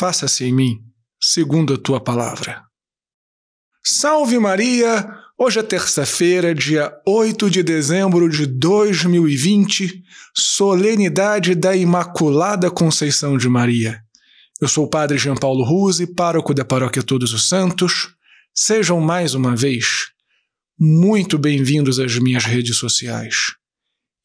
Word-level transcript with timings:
faça-se 0.00 0.46
em 0.46 0.54
mim, 0.54 0.78
segundo 1.22 1.74
a 1.74 1.76
tua 1.76 2.00
palavra. 2.00 2.62
Salve 3.84 4.38
Maria! 4.38 5.06
Hoje 5.38 5.58
é 5.58 5.62
terça-feira, 5.62 6.54
dia 6.54 6.90
8 7.06 7.50
de 7.50 7.62
dezembro 7.62 8.26
de 8.30 8.46
2020, 8.46 10.02
solenidade 10.34 11.54
da 11.54 11.76
Imaculada 11.76 12.70
Conceição 12.70 13.36
de 13.36 13.46
Maria. 13.46 14.00
Eu 14.58 14.68
sou 14.68 14.86
o 14.86 14.88
Padre 14.88 15.18
Jean 15.18 15.34
Paulo 15.34 15.64
Ruse, 15.64 16.06
pároco 16.06 16.54
da 16.54 16.64
Paróquia 16.64 17.02
Todos 17.02 17.34
os 17.34 17.46
Santos. 17.46 18.08
Sejam 18.54 19.02
mais 19.02 19.34
uma 19.34 19.54
vez 19.54 19.84
muito 20.78 21.36
bem-vindos 21.36 22.00
às 22.00 22.18
minhas 22.18 22.46
redes 22.46 22.78
sociais. 22.78 23.36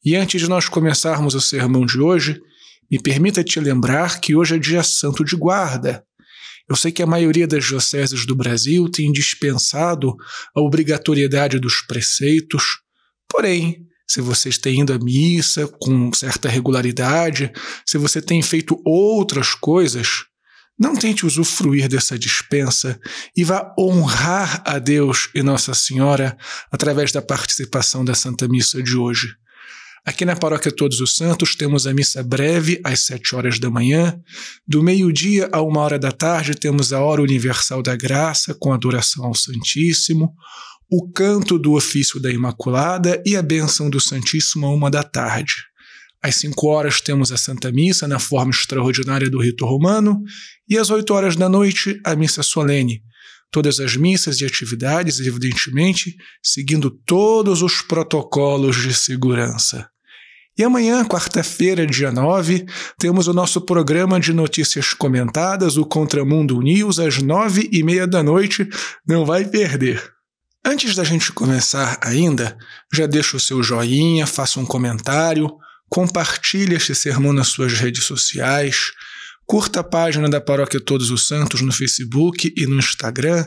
E 0.02 0.16
antes 0.16 0.40
de 0.40 0.48
nós 0.48 0.70
começarmos 0.70 1.34
o 1.34 1.40
sermão 1.40 1.84
de 1.84 2.00
hoje, 2.00 2.40
me 2.90 2.98
permita 2.98 3.42
te 3.42 3.58
lembrar 3.60 4.20
que 4.20 4.34
hoje 4.34 4.56
é 4.56 4.58
dia 4.58 4.82
santo 4.82 5.24
de 5.24 5.36
guarda. 5.36 6.04
Eu 6.68 6.74
sei 6.74 6.90
que 6.90 7.02
a 7.02 7.06
maioria 7.06 7.46
das 7.46 7.64
dioceses 7.64 8.26
do 8.26 8.34
Brasil 8.34 8.88
tem 8.90 9.12
dispensado 9.12 10.16
a 10.54 10.60
obrigatoriedade 10.60 11.58
dos 11.58 11.80
preceitos, 11.82 12.80
porém, 13.28 13.86
se 14.08 14.20
você 14.20 14.48
está 14.48 14.70
indo 14.70 14.92
à 14.92 14.98
missa 14.98 15.66
com 15.80 16.12
certa 16.12 16.48
regularidade, 16.48 17.52
se 17.84 17.98
você 17.98 18.22
tem 18.22 18.40
feito 18.42 18.80
outras 18.84 19.54
coisas, 19.54 20.24
não 20.78 20.94
tente 20.94 21.24
usufruir 21.24 21.88
dessa 21.88 22.18
dispensa 22.18 23.00
e 23.36 23.42
vá 23.42 23.74
honrar 23.78 24.62
a 24.64 24.78
Deus 24.78 25.30
e 25.34 25.42
Nossa 25.42 25.74
Senhora 25.74 26.36
através 26.70 27.10
da 27.10 27.22
participação 27.22 28.04
da 28.04 28.14
Santa 28.14 28.46
Missa 28.46 28.82
de 28.82 28.96
hoje. 28.96 29.34
Aqui 30.06 30.24
na 30.24 30.36
Paróquia 30.36 30.70
Todos 30.70 31.00
os 31.00 31.16
Santos 31.16 31.56
temos 31.56 31.84
a 31.84 31.92
missa 31.92 32.22
breve 32.22 32.80
às 32.84 33.00
sete 33.00 33.34
horas 33.34 33.58
da 33.58 33.68
manhã. 33.68 34.16
Do 34.64 34.80
meio-dia 34.80 35.48
a 35.50 35.60
uma 35.60 35.80
hora 35.80 35.98
da 35.98 36.12
tarde 36.12 36.54
temos 36.54 36.92
a 36.92 37.00
Hora 37.00 37.20
Universal 37.20 37.82
da 37.82 37.96
Graça 37.96 38.54
com 38.54 38.72
adoração 38.72 39.24
ao 39.24 39.34
Santíssimo, 39.34 40.32
o 40.88 41.10
canto 41.10 41.58
do 41.58 41.72
ofício 41.72 42.20
da 42.20 42.30
Imaculada 42.30 43.20
e 43.26 43.34
a 43.34 43.42
bênção 43.42 43.90
do 43.90 43.98
Santíssimo 43.98 44.66
a 44.66 44.72
uma 44.72 44.88
da 44.88 45.02
tarde. 45.02 45.54
Às 46.22 46.36
cinco 46.36 46.68
horas 46.68 47.00
temos 47.00 47.32
a 47.32 47.36
Santa 47.36 47.72
Missa 47.72 48.06
na 48.06 48.20
forma 48.20 48.52
extraordinária 48.52 49.28
do 49.28 49.42
rito 49.42 49.66
romano 49.66 50.22
e 50.68 50.78
às 50.78 50.88
oito 50.88 51.12
horas 51.14 51.34
da 51.34 51.48
noite 51.48 52.00
a 52.04 52.14
missa 52.14 52.44
solene. 52.44 53.02
Todas 53.50 53.80
as 53.80 53.96
missas 53.96 54.40
e 54.40 54.44
atividades, 54.44 55.18
evidentemente, 55.18 56.14
seguindo 56.40 56.92
todos 56.92 57.60
os 57.60 57.82
protocolos 57.82 58.76
de 58.76 58.94
segurança. 58.94 59.88
E 60.58 60.64
amanhã, 60.64 61.04
quarta-feira, 61.04 61.86
dia 61.86 62.10
9, 62.10 62.64
temos 62.98 63.28
o 63.28 63.34
nosso 63.34 63.60
programa 63.60 64.18
de 64.18 64.32
notícias 64.32 64.94
comentadas, 64.94 65.76
o 65.76 65.84
Contramundo 65.84 66.58
News, 66.62 66.98
às 66.98 67.20
nove 67.20 67.68
e 67.70 67.82
meia 67.82 68.06
da 68.06 68.22
noite. 68.22 68.66
Não 69.06 69.26
vai 69.26 69.44
perder. 69.44 70.02
Antes 70.64 70.96
da 70.96 71.04
gente 71.04 71.30
começar 71.30 71.98
ainda, 72.02 72.56
já 72.90 73.06
deixa 73.06 73.36
o 73.36 73.40
seu 73.40 73.62
joinha, 73.62 74.26
faça 74.26 74.58
um 74.58 74.64
comentário, 74.64 75.54
compartilhe 75.90 76.74
este 76.74 76.94
sermão 76.94 77.34
nas 77.34 77.48
suas 77.48 77.74
redes 77.74 78.04
sociais, 78.04 78.92
curta 79.44 79.80
a 79.80 79.84
página 79.84 80.26
da 80.26 80.40
Paróquia 80.40 80.80
Todos 80.80 81.10
os 81.10 81.28
Santos 81.28 81.60
no 81.60 81.70
Facebook 81.70 82.50
e 82.56 82.66
no 82.66 82.78
Instagram, 82.78 83.44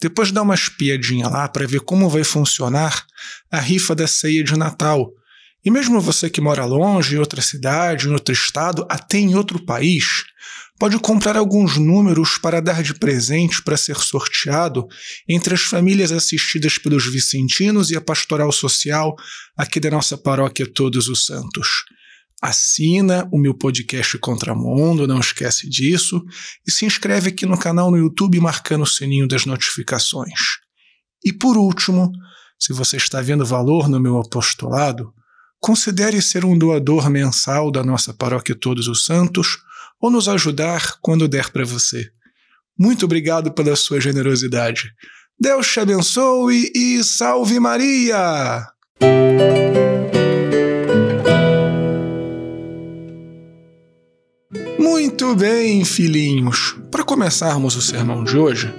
depois 0.00 0.30
dá 0.30 0.42
uma 0.42 0.54
espiadinha 0.54 1.28
lá 1.28 1.48
para 1.48 1.66
ver 1.66 1.80
como 1.80 2.08
vai 2.08 2.22
funcionar 2.22 3.04
a 3.50 3.58
rifa 3.58 3.96
da 3.96 4.06
ceia 4.06 4.44
de 4.44 4.56
Natal 4.56 5.12
e 5.64 5.70
mesmo 5.70 6.00
você 6.00 6.28
que 6.28 6.40
mora 6.40 6.64
longe, 6.64 7.14
em 7.14 7.18
outra 7.18 7.40
cidade, 7.40 8.08
em 8.08 8.12
outro 8.12 8.32
estado, 8.32 8.86
até 8.88 9.18
em 9.18 9.34
outro 9.34 9.64
país, 9.64 10.24
pode 10.78 10.98
comprar 10.98 11.36
alguns 11.36 11.76
números 11.76 12.38
para 12.38 12.60
dar 12.60 12.82
de 12.82 12.94
presente 12.94 13.62
para 13.62 13.76
ser 13.76 13.96
sorteado 13.96 14.86
entre 15.28 15.54
as 15.54 15.62
famílias 15.62 16.10
assistidas 16.10 16.78
pelos 16.78 17.10
vicentinos 17.10 17.90
e 17.90 17.96
a 17.96 18.00
pastoral 18.00 18.50
social 18.50 19.14
aqui 19.56 19.78
da 19.78 19.90
nossa 19.90 20.18
paróquia 20.18 20.66
Todos 20.66 21.06
os 21.06 21.24
Santos. 21.24 21.68
Assina 22.42 23.28
o 23.32 23.38
meu 23.38 23.54
podcast 23.54 24.18
Contramundo, 24.18 25.06
não 25.06 25.20
esquece 25.20 25.70
disso, 25.70 26.20
e 26.66 26.72
se 26.72 26.84
inscreve 26.84 27.28
aqui 27.28 27.46
no 27.46 27.56
canal 27.56 27.88
no 27.88 27.96
YouTube 27.96 28.40
marcando 28.40 28.82
o 28.82 28.86
sininho 28.86 29.28
das 29.28 29.46
notificações. 29.46 30.40
E 31.24 31.32
por 31.32 31.56
último, 31.56 32.10
se 32.58 32.72
você 32.72 32.96
está 32.96 33.20
vendo 33.20 33.46
valor 33.46 33.88
no 33.88 34.00
meu 34.00 34.18
apostolado, 34.18 35.14
Considere 35.62 36.20
ser 36.20 36.44
um 36.44 36.58
doador 36.58 37.08
mensal 37.08 37.70
da 37.70 37.84
nossa 37.84 38.12
paróquia 38.12 38.52
Todos 38.52 38.88
os 38.88 39.04
Santos 39.04 39.58
ou 40.00 40.10
nos 40.10 40.28
ajudar 40.28 40.98
quando 41.00 41.28
der 41.28 41.52
para 41.52 41.64
você. 41.64 42.10
Muito 42.76 43.04
obrigado 43.04 43.52
pela 43.52 43.76
sua 43.76 44.00
generosidade. 44.00 44.92
Deus 45.38 45.70
te 45.70 45.78
abençoe 45.78 46.68
e 46.74 47.04
salve 47.04 47.60
Maria! 47.60 48.66
Muito 54.76 55.36
bem, 55.36 55.84
filhinhos. 55.84 56.76
Para 56.90 57.04
começarmos 57.04 57.76
o 57.76 57.80
sermão 57.80 58.24
de 58.24 58.36
hoje, 58.36 58.74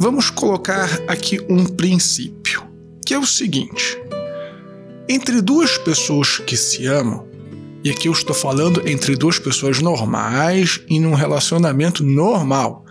vamos 0.00 0.30
colocar 0.30 0.88
aqui 1.06 1.38
um 1.50 1.66
princípio, 1.66 2.66
que 3.04 3.12
é 3.12 3.18
o 3.18 3.26
seguinte: 3.26 4.02
entre 5.08 5.40
duas 5.40 5.76
pessoas 5.78 6.38
que 6.38 6.56
se 6.56 6.86
amam, 6.86 7.26
e 7.84 7.90
aqui 7.90 8.08
eu 8.08 8.12
estou 8.12 8.34
falando 8.34 8.82
entre 8.88 9.14
duas 9.14 9.38
pessoas 9.38 9.82
normais 9.82 10.80
em 10.88 11.04
um 11.04 11.12
relacionamento 11.12 12.02
normal. 12.02 12.82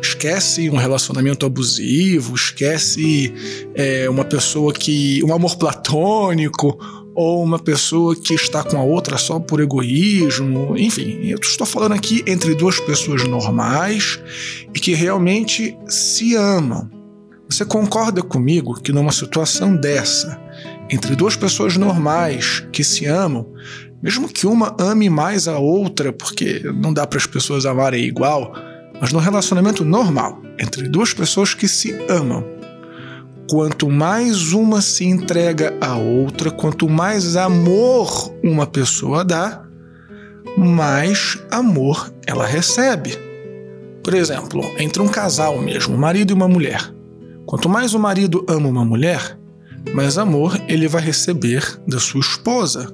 Esquece 0.00 0.70
um 0.70 0.76
relacionamento 0.76 1.44
abusivo, 1.44 2.36
esquece 2.36 3.34
é, 3.74 4.08
uma 4.08 4.24
pessoa 4.24 4.72
que. 4.72 5.20
um 5.24 5.34
amor 5.34 5.56
platônico, 5.56 6.78
ou 7.16 7.42
uma 7.42 7.58
pessoa 7.58 8.14
que 8.14 8.32
está 8.32 8.62
com 8.62 8.76
a 8.76 8.84
outra 8.84 9.18
só 9.18 9.40
por 9.40 9.60
egoísmo. 9.60 10.78
Enfim, 10.78 11.18
eu 11.24 11.38
estou 11.42 11.66
falando 11.66 11.94
aqui 11.94 12.22
entre 12.24 12.54
duas 12.54 12.78
pessoas 12.78 13.24
normais 13.24 14.20
e 14.72 14.78
que 14.78 14.94
realmente 14.94 15.76
se 15.88 16.36
amam. 16.36 16.88
Você 17.50 17.64
concorda 17.64 18.22
comigo 18.22 18.80
que 18.80 18.92
numa 18.92 19.10
situação 19.10 19.74
dessa, 19.74 20.40
entre 20.90 21.14
duas 21.14 21.36
pessoas 21.36 21.76
normais 21.76 22.66
que 22.72 22.82
se 22.82 23.06
amam, 23.06 23.46
mesmo 24.02 24.28
que 24.28 24.46
uma 24.46 24.74
ame 24.78 25.10
mais 25.10 25.48
a 25.48 25.58
outra, 25.58 26.12
porque 26.12 26.62
não 26.74 26.92
dá 26.92 27.06
para 27.06 27.18
as 27.18 27.26
pessoas 27.26 27.66
amarem 27.66 28.04
igual, 28.04 28.54
mas 29.00 29.12
no 29.12 29.18
relacionamento 29.18 29.84
normal, 29.84 30.40
entre 30.58 30.88
duas 30.88 31.12
pessoas 31.12 31.54
que 31.54 31.68
se 31.68 31.92
amam, 32.08 32.44
quanto 33.50 33.88
mais 33.88 34.52
uma 34.52 34.80
se 34.80 35.04
entrega 35.04 35.76
à 35.80 35.96
outra, 35.96 36.50
quanto 36.50 36.88
mais 36.88 37.36
amor 37.36 38.32
uma 38.42 38.66
pessoa 38.66 39.24
dá, 39.24 39.64
mais 40.56 41.38
amor 41.50 42.12
ela 42.26 42.46
recebe. 42.46 43.16
Por 44.02 44.14
exemplo, 44.14 44.62
entre 44.78 45.02
um 45.02 45.08
casal 45.08 45.60
mesmo, 45.60 45.94
um 45.94 45.98
marido 45.98 46.30
e 46.30 46.34
uma 46.34 46.48
mulher. 46.48 46.92
Quanto 47.46 47.68
mais 47.68 47.94
o 47.94 47.98
marido 47.98 48.44
ama 48.48 48.68
uma 48.68 48.84
mulher, 48.84 49.37
mais 49.94 50.18
amor 50.18 50.60
ele 50.68 50.88
vai 50.88 51.02
receber 51.02 51.80
da 51.86 51.98
sua 51.98 52.20
esposa. 52.20 52.92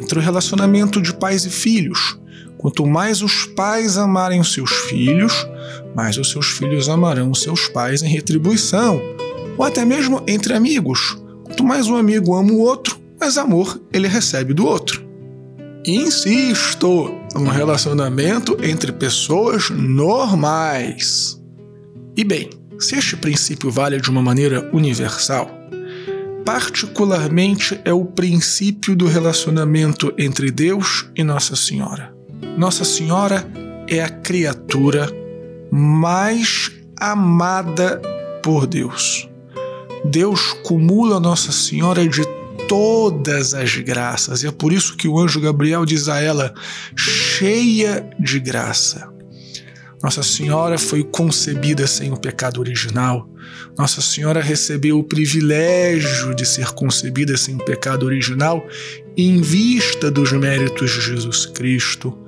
Entre 0.00 0.18
o 0.18 0.22
relacionamento 0.22 1.00
de 1.00 1.14
pais 1.14 1.44
e 1.44 1.50
filhos, 1.50 2.18
quanto 2.58 2.86
mais 2.86 3.22
os 3.22 3.46
pais 3.46 3.96
amarem 3.98 4.40
os 4.40 4.52
seus 4.52 4.70
filhos, 4.70 5.46
mais 5.94 6.16
os 6.16 6.30
seus 6.30 6.46
filhos 6.46 6.88
amarão 6.88 7.30
os 7.30 7.42
seus 7.42 7.68
pais 7.68 8.02
em 8.02 8.08
retribuição. 8.08 9.00
Ou 9.56 9.64
até 9.64 9.84
mesmo 9.84 10.22
entre 10.26 10.54
amigos, 10.54 11.16
quanto 11.44 11.64
mais 11.64 11.88
um 11.88 11.96
amigo 11.96 12.34
ama 12.34 12.52
o 12.52 12.60
outro, 12.60 12.98
mais 13.20 13.36
amor 13.38 13.80
ele 13.92 14.08
recebe 14.08 14.54
do 14.54 14.66
outro. 14.66 15.02
Insisto, 15.84 17.10
um 17.34 17.48
relacionamento 17.48 18.56
entre 18.62 18.92
pessoas 18.92 19.68
normais. 19.70 21.40
E 22.16 22.22
bem, 22.22 22.50
se 22.78 22.96
este 22.96 23.16
princípio 23.16 23.70
vale 23.70 24.00
de 24.00 24.10
uma 24.10 24.22
maneira 24.22 24.70
universal, 24.72 25.61
particularmente 26.44 27.80
é 27.84 27.92
o 27.92 28.04
princípio 28.04 28.94
do 28.94 29.06
relacionamento 29.06 30.12
entre 30.18 30.50
Deus 30.50 31.06
e 31.14 31.22
Nossa 31.22 31.56
Senhora. 31.56 32.14
Nossa 32.56 32.84
Senhora 32.84 33.46
é 33.88 34.02
a 34.02 34.08
criatura 34.08 35.08
mais 35.70 36.70
amada 36.98 38.00
por 38.42 38.66
Deus. 38.66 39.28
Deus 40.04 40.52
cumula 40.64 41.20
Nossa 41.20 41.52
Senhora 41.52 42.06
de 42.06 42.22
todas 42.68 43.54
as 43.54 43.76
graças, 43.76 44.42
e 44.42 44.46
é 44.46 44.50
por 44.50 44.72
isso 44.72 44.96
que 44.96 45.06
o 45.06 45.18
anjo 45.18 45.40
Gabriel 45.40 45.84
diz 45.84 46.08
a 46.08 46.20
ela: 46.20 46.54
cheia 46.96 48.08
de 48.18 48.40
graça. 48.40 49.11
Nossa 50.02 50.22
Senhora 50.22 50.76
foi 50.78 51.04
concebida 51.04 51.86
sem 51.86 52.12
o 52.12 52.16
pecado 52.16 52.58
original. 52.58 53.28
Nossa 53.78 54.00
Senhora 54.00 54.40
recebeu 54.40 54.98
o 54.98 55.04
privilégio 55.04 56.34
de 56.34 56.44
ser 56.44 56.72
concebida 56.72 57.36
sem 57.36 57.54
o 57.54 57.64
pecado 57.64 58.04
original 58.04 58.66
em 59.16 59.40
vista 59.40 60.10
dos 60.10 60.32
méritos 60.32 60.90
de 60.90 61.00
Jesus 61.00 61.46
Cristo. 61.46 62.18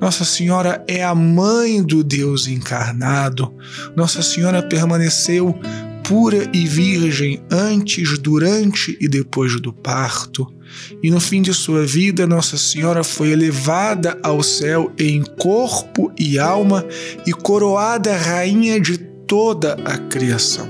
Nossa 0.00 0.24
Senhora 0.24 0.84
é 0.86 1.02
a 1.02 1.14
mãe 1.14 1.82
do 1.82 2.04
Deus 2.04 2.46
encarnado. 2.46 3.54
Nossa 3.96 4.22
Senhora 4.22 4.62
permaneceu 4.62 5.58
pura 6.06 6.46
e 6.52 6.66
virgem 6.66 7.42
antes, 7.50 8.18
durante 8.18 8.98
e 9.00 9.08
depois 9.08 9.58
do 9.58 9.72
parto. 9.72 10.53
E 11.02 11.10
no 11.10 11.20
fim 11.20 11.42
de 11.42 11.52
sua 11.52 11.84
vida, 11.86 12.26
Nossa 12.26 12.56
Senhora 12.56 13.04
foi 13.04 13.30
elevada 13.30 14.18
ao 14.22 14.42
céu 14.42 14.92
em 14.98 15.22
corpo 15.22 16.12
e 16.18 16.38
alma 16.38 16.84
e 17.26 17.32
coroada 17.32 18.16
rainha 18.16 18.80
de 18.80 18.98
toda 18.98 19.74
a 19.84 19.98
criação. 19.98 20.68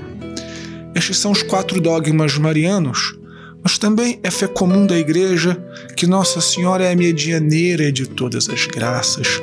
Estes 0.95 1.17
são 1.17 1.31
os 1.31 1.43
quatro 1.43 1.81
dogmas 1.81 2.37
marianos, 2.37 3.17
mas 3.61 3.77
também 3.77 4.19
é 4.23 4.31
fé 4.31 4.47
comum 4.47 4.85
da 4.85 4.97
Igreja 4.97 5.57
que 5.95 6.07
Nossa 6.07 6.39
Senhora 6.39 6.85
é 6.85 6.93
a 6.93 6.95
medianeira 6.95 7.91
de 7.91 8.07
todas 8.07 8.47
as 8.47 8.65
graças. 8.65 9.41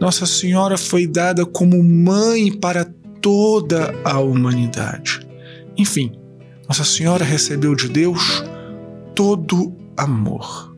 Nossa 0.00 0.26
Senhora 0.26 0.76
foi 0.76 1.06
dada 1.06 1.46
como 1.46 1.82
mãe 1.82 2.52
para 2.52 2.84
toda 3.20 3.94
a 4.04 4.20
humanidade. 4.20 5.26
Enfim, 5.76 6.12
Nossa 6.68 6.84
Senhora 6.84 7.24
recebeu 7.24 7.74
de 7.74 7.88
Deus 7.88 8.44
todo 9.14 9.74
amor. 9.96 10.76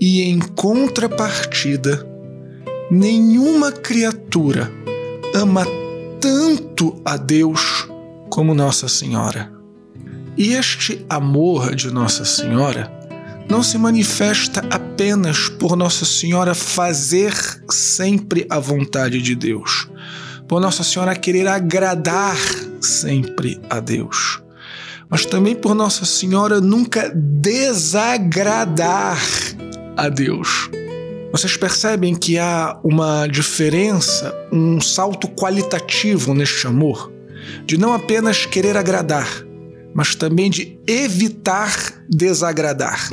E 0.00 0.22
em 0.22 0.38
contrapartida, 0.38 2.06
nenhuma 2.90 3.72
criatura 3.72 4.70
ama 5.34 5.64
tanto 6.20 7.00
a 7.04 7.16
Deus 7.16 7.88
como 8.28 8.54
Nossa 8.54 8.88
Senhora. 8.88 9.52
E 10.36 10.52
este 10.52 11.04
amor 11.08 11.74
de 11.74 11.90
Nossa 11.90 12.24
Senhora 12.24 12.92
não 13.48 13.62
se 13.62 13.78
manifesta 13.78 14.60
apenas 14.70 15.48
por 15.48 15.76
Nossa 15.76 16.04
Senhora 16.04 16.54
fazer 16.54 17.32
sempre 17.70 18.46
a 18.50 18.58
vontade 18.58 19.22
de 19.22 19.34
Deus, 19.34 19.88
por 20.48 20.60
Nossa 20.60 20.82
Senhora 20.82 21.14
querer 21.14 21.46
agradar 21.46 22.36
sempre 22.80 23.60
a 23.70 23.80
Deus, 23.80 24.42
mas 25.08 25.24
também 25.24 25.54
por 25.54 25.74
Nossa 25.74 26.04
Senhora 26.04 26.60
nunca 26.60 27.10
desagradar 27.14 29.18
a 29.96 30.08
Deus. 30.08 30.68
Vocês 31.32 31.56
percebem 31.56 32.14
que 32.14 32.38
há 32.38 32.78
uma 32.82 33.26
diferença, 33.26 34.34
um 34.52 34.80
salto 34.80 35.28
qualitativo 35.28 36.34
neste 36.34 36.66
amor, 36.66 37.12
de 37.64 37.76
não 37.76 37.92
apenas 37.92 38.46
querer 38.46 38.76
agradar, 38.76 39.28
mas 39.94 40.14
também 40.14 40.50
de 40.50 40.78
evitar 40.86 42.04
desagradar. 42.08 43.08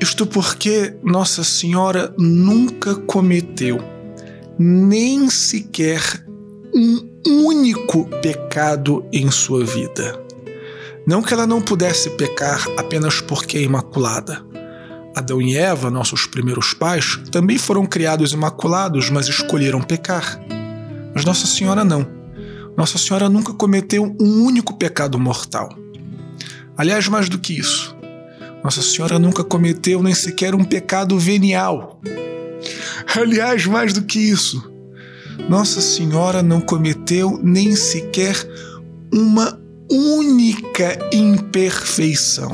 Isto 0.00 0.26
porque 0.26 0.94
Nossa 1.02 1.44
Senhora 1.44 2.14
nunca 2.18 2.94
cometeu 2.94 3.78
nem 4.58 5.30
sequer 5.30 6.02
um 6.74 7.46
único 7.46 8.04
pecado 8.20 9.04
em 9.10 9.30
sua 9.30 9.64
vida. 9.64 10.29
Não 11.10 11.22
que 11.22 11.34
ela 11.34 11.44
não 11.44 11.60
pudesse 11.60 12.08
pecar 12.10 12.64
apenas 12.76 13.20
porque 13.20 13.58
é 13.58 13.62
imaculada. 13.62 14.46
Adão 15.12 15.42
e 15.42 15.56
Eva, 15.56 15.90
nossos 15.90 16.24
primeiros 16.24 16.72
pais, 16.72 17.18
também 17.32 17.58
foram 17.58 17.84
criados 17.84 18.32
imaculados, 18.32 19.10
mas 19.10 19.26
escolheram 19.26 19.82
pecar. 19.82 20.40
Mas 21.12 21.24
Nossa 21.24 21.48
Senhora 21.48 21.84
não. 21.84 22.06
Nossa 22.76 22.96
Senhora 22.96 23.28
nunca 23.28 23.52
cometeu 23.52 24.04
um 24.20 24.44
único 24.44 24.78
pecado 24.78 25.18
mortal. 25.18 25.76
Aliás, 26.76 27.08
mais 27.08 27.28
do 27.28 27.40
que 27.40 27.58
isso, 27.58 27.96
Nossa 28.62 28.80
Senhora 28.80 29.18
nunca 29.18 29.42
cometeu 29.42 30.04
nem 30.04 30.14
sequer 30.14 30.54
um 30.54 30.62
pecado 30.62 31.18
venial. 31.18 32.00
Aliás, 33.16 33.66
mais 33.66 33.92
do 33.92 34.02
que 34.02 34.20
isso, 34.20 34.72
nossa 35.48 35.80
Senhora 35.80 36.40
não 36.40 36.60
cometeu 36.60 37.40
nem 37.42 37.74
sequer 37.74 38.36
uma 39.12 39.59
única 39.90 40.98
imperfeição. 41.12 42.50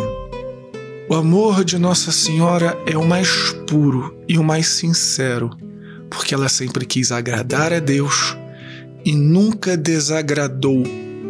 O 1.09 1.15
amor 1.15 1.65
de 1.65 1.79
Nossa 1.79 2.11
Senhora 2.11 2.77
é 2.87 2.97
o 2.97 3.07
mais 3.07 3.53
puro 3.69 4.17
e 4.27 4.37
o 4.39 4.45
mais 4.45 4.67
sincero, 4.69 5.51
porque 6.11 6.35
ela 6.35 6.49
sempre 6.49 6.85
quis 6.85 7.13
agradar 7.13 7.73
a 7.73 7.79
Deus 7.79 8.37
e 9.05 9.15
nunca 9.15 9.77
desagradou 9.77 10.83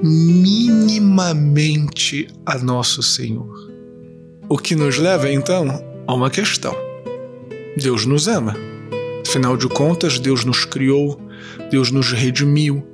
minimamente 0.02 2.28
a 2.46 2.56
Nosso 2.58 3.02
Senhor. 3.02 3.70
O 4.48 4.56
que 4.56 4.74
nos 4.74 4.96
leva 4.98 5.30
então 5.30 5.84
a 6.06 6.14
uma 6.14 6.30
questão: 6.30 6.74
Deus 7.76 8.06
nos 8.06 8.28
ama. 8.28 8.56
Afinal 9.26 9.54
de 9.56 9.68
contas, 9.68 10.18
Deus 10.18 10.44
nos 10.44 10.64
criou 10.64 11.20
Deus 11.70 11.90
nos 11.90 12.12
redimiu, 12.12 12.86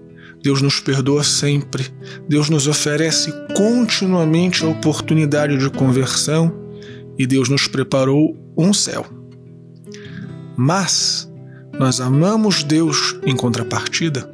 Deus 0.43 0.61
nos 0.61 0.81
perdoa 0.81 1.23
sempre, 1.23 1.87
Deus 2.29 2.51
nos 2.51 2.67
oferece 2.67 3.33
continuamente 3.55 4.65
a 4.65 4.69
oportunidade 4.69 5.57
de 5.57 5.71
conversão 5.71 6.53
e 7.17 7.27
Deus 7.27 7.49
nos 7.49 7.69
preparou 7.69 8.37
um 8.59 8.73
céu. 8.73 9.07
Mas 10.57 11.31
nós 11.79 12.01
amamos 12.01 12.65
Deus 12.65 13.17
em 13.25 13.37
contrapartida. 13.37 14.29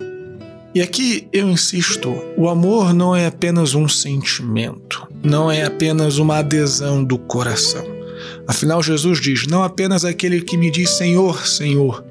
E 0.74 0.80
aqui 0.80 1.28
eu 1.32 1.48
insisto: 1.48 2.10
o 2.36 2.48
amor 2.48 2.94
não 2.94 3.14
é 3.14 3.26
apenas 3.26 3.74
um 3.74 3.88
sentimento, 3.88 5.06
não 5.22 5.50
é 5.50 5.64
apenas 5.64 6.18
uma 6.18 6.38
adesão 6.38 7.04
do 7.04 7.18
coração. 7.18 7.84
Afinal, 8.46 8.82
Jesus 8.82 9.20
diz: 9.20 9.46
Não 9.46 9.62
apenas 9.62 10.04
aquele 10.04 10.40
que 10.40 10.56
me 10.56 10.70
diz 10.70 10.90
Senhor, 10.90 11.46
Senhor, 11.46 12.04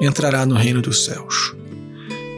entrará 0.00 0.44
no 0.44 0.54
reino 0.54 0.82
dos 0.82 1.04
céus. 1.04 1.54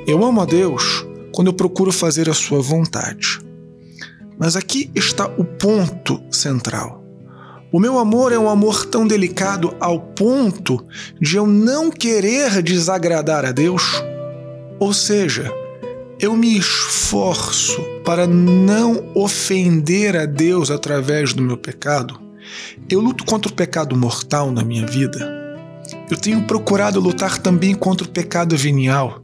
Eu 0.07 0.25
amo 0.25 0.41
a 0.41 0.45
Deus 0.45 1.06
quando 1.37 1.49
eu 1.49 1.53
procuro 1.53 1.93
fazer 1.93 2.31
a 2.31 2.35
sua 2.35 2.63
vontade. 2.63 3.39
Mas 4.39 4.57
aqui 4.57 4.91
está 4.95 5.27
o 5.27 5.45
ponto 5.45 6.19
central. 6.31 7.05
O 7.71 7.79
meu 7.79 7.99
amor 7.99 8.33
é 8.33 8.39
um 8.39 8.49
amor 8.49 8.87
tão 8.87 9.07
delicado 9.07 9.77
ao 9.79 10.01
ponto 10.01 10.83
de 11.21 11.37
eu 11.37 11.47
não 11.47 11.91
querer 11.91 12.63
desagradar 12.63 13.45
a 13.45 13.53
Deus. 13.53 14.03
Ou 14.81 14.95
seja, 14.95 15.53
eu 16.19 16.35
me 16.35 16.57
esforço 16.57 17.83
para 18.03 18.27
não 18.27 19.13
ofender 19.15 20.17
a 20.17 20.25
Deus 20.25 20.71
através 20.71 21.35
do 21.35 21.43
meu 21.43 21.59
pecado. 21.59 22.19
Eu 22.89 22.99
luto 22.99 23.27
contra 23.27 23.53
o 23.53 23.55
pecado 23.55 23.95
mortal 23.95 24.51
na 24.51 24.65
minha 24.65 24.87
vida 24.87 25.37
eu 26.11 26.17
tenho 26.17 26.43
procurado 26.43 27.01
lutar 27.01 27.39
também 27.39 27.75
contra 27.75 28.07
o 28.07 28.11
pecado 28.11 28.57
venial. 28.57 29.21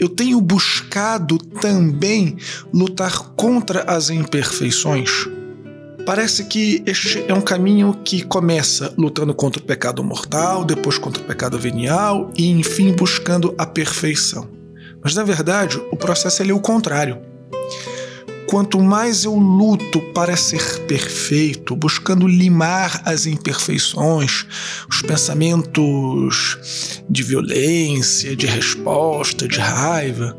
Eu 0.00 0.08
tenho 0.08 0.40
buscado 0.40 1.36
também 1.36 2.38
lutar 2.72 3.34
contra 3.36 3.82
as 3.82 4.08
imperfeições. 4.08 5.28
Parece 6.06 6.44
que 6.44 6.82
este 6.86 7.22
é 7.28 7.34
um 7.34 7.42
caminho 7.42 7.92
que 8.02 8.22
começa 8.22 8.94
lutando 8.96 9.34
contra 9.34 9.60
o 9.60 9.64
pecado 9.64 10.02
mortal, 10.02 10.64
depois 10.64 10.96
contra 10.96 11.22
o 11.22 11.26
pecado 11.26 11.58
venial 11.58 12.30
e, 12.34 12.48
enfim, 12.50 12.92
buscando 12.92 13.54
a 13.58 13.66
perfeição. 13.66 14.48
Mas 15.04 15.14
na 15.14 15.22
verdade, 15.22 15.78
o 15.92 15.96
processo 15.96 16.42
é 16.42 16.50
o 16.50 16.60
contrário 16.60 17.29
quanto 18.50 18.80
mais 18.80 19.22
eu 19.22 19.36
luto 19.36 20.00
para 20.12 20.36
ser 20.36 20.80
perfeito, 20.80 21.76
buscando 21.76 22.26
limar 22.26 23.00
as 23.04 23.24
imperfeições, 23.24 24.44
os 24.90 25.00
pensamentos 25.02 26.98
de 27.08 27.22
violência, 27.22 28.34
de 28.34 28.46
resposta, 28.46 29.46
de 29.46 29.60
raiva, 29.60 30.36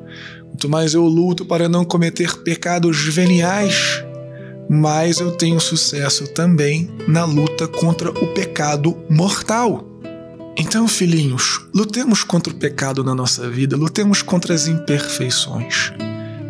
quanto 0.49 0.67
mais 0.67 0.93
eu 0.93 1.05
luto 1.05 1.45
para 1.45 1.69
não 1.69 1.85
cometer 1.85 2.35
pecados 2.39 2.97
veniais, 3.01 4.03
mais 4.69 5.21
eu 5.21 5.31
tenho 5.31 5.61
sucesso 5.61 6.27
também 6.27 6.91
na 7.07 7.23
luta 7.23 7.65
contra 7.65 8.11
o 8.11 8.27
pecado 8.33 8.97
mortal. 9.09 9.87
Então, 10.57 10.85
filhinhos, 10.85 11.61
lutemos 11.73 12.25
contra 12.25 12.51
o 12.51 12.57
pecado 12.57 13.05
na 13.05 13.15
nossa 13.15 13.49
vida, 13.49 13.77
lutemos 13.77 14.21
contra 14.21 14.53
as 14.53 14.67
imperfeições. 14.67 15.93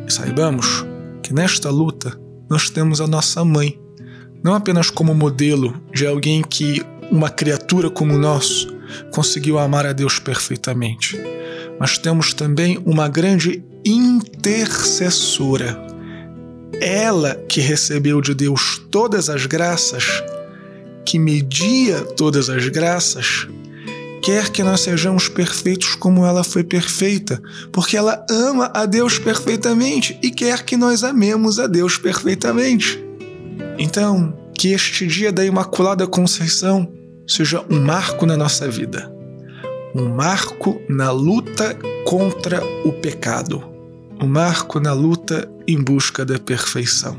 Saibamos 0.10 0.90
que 1.32 1.36
nesta 1.36 1.70
luta 1.70 2.20
nós 2.50 2.70
temos 2.70 3.00
a 3.00 3.08
nossa 3.08 3.46
mãe, 3.46 3.80
não 4.44 4.54
apenas 4.54 4.90
como 4.90 5.16
modelo 5.16 5.82
de 5.94 6.06
alguém 6.06 6.42
que 6.42 6.86
uma 7.10 7.30
criatura 7.30 7.90
como 7.90 8.18
nós 8.18 8.68
conseguiu 9.14 9.58
amar 9.58 9.86
a 9.86 9.94
Deus 9.94 10.20
perfeitamente, 10.20 11.18
mas 11.80 11.98
temos 11.98 12.34
também 12.34 12.78
uma 12.86 13.08
grande 13.08 13.64
intercessora. 13.86 15.82
Ela 16.82 17.36
que 17.48 17.62
recebeu 17.62 18.20
de 18.20 18.34
Deus 18.34 18.82
todas 18.92 19.30
as 19.30 19.46
graças, 19.46 20.04
que 21.06 21.18
media 21.18 22.02
todas 22.18 22.50
as 22.50 22.68
graças, 22.68 23.48
quer 24.22 24.50
que 24.50 24.64
nós 24.64 24.82
sejamos 24.82 25.28
perfeitos 25.28 25.96
como 25.96 26.26
ela 26.26 26.44
foi 26.44 26.64
perfeita, 26.64 27.42
porque 27.72 27.98
ela 27.98 28.24
ama 28.30 28.72
a 28.74 28.86
Deus 28.86 29.18
perfeitamente 29.18 30.18
e 30.22 30.30
quer 30.30 30.64
que 30.64 30.78
nós 30.78 31.04
amemos 31.04 31.60
a 31.60 31.68
Deus 31.68 31.98
perfeitamente. 31.98 33.04
Então, 33.78 34.38
que 34.58 34.74
este 34.74 35.08
dia 35.08 35.32
da 35.32 35.44
Imaculada 35.44 36.06
Conceição 36.06 36.92
seja 37.28 37.66
um 37.70 37.80
marco 37.80 38.26
na 38.26 38.38
nossa 38.38 38.70
vida, 38.70 39.12
um 39.96 40.08
marco 40.10 40.80
na 40.88 41.12
luta 41.12 41.78
contra 42.06 42.64
o 42.86 42.94
pecado, 42.94 43.64
um 44.22 44.28
marco 44.28 44.80
na 44.80 44.94
luta 44.94 45.50
em 45.68 45.82
busca 45.82 46.24
da 46.24 46.38
perfeição. 46.38 47.18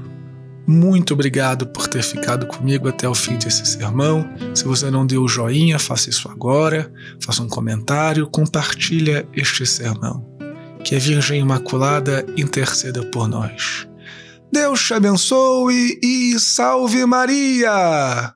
Muito 0.72 1.12
obrigado 1.12 1.66
por 1.66 1.86
ter 1.86 2.02
ficado 2.02 2.46
comigo 2.46 2.88
até 2.88 3.06
o 3.06 3.14
fim 3.14 3.36
desse 3.36 3.66
sermão. 3.66 4.26
Se 4.54 4.64
você 4.64 4.90
não 4.90 5.06
deu 5.06 5.22
o 5.22 5.28
joinha, 5.28 5.78
faça 5.78 6.08
isso 6.08 6.30
agora, 6.30 6.90
faça 7.22 7.42
um 7.42 7.48
comentário, 7.48 8.26
compartilha 8.26 9.28
este 9.34 9.66
sermão. 9.66 10.26
Que 10.82 10.96
a 10.96 10.98
Virgem 10.98 11.42
Imaculada 11.42 12.24
interceda 12.38 13.04
por 13.04 13.28
nós. 13.28 13.86
Deus 14.50 14.82
te 14.82 14.94
abençoe 14.94 16.00
e 16.02 16.40
salve 16.40 17.04
Maria! 17.04 18.34